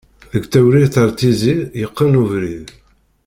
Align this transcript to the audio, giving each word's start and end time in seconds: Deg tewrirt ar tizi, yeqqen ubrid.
Deg 0.31 0.43
tewrirt 0.51 0.95
ar 1.01 1.09
tizi, 1.19 1.55
yeqqen 1.81 2.19
ubrid. 2.23 2.67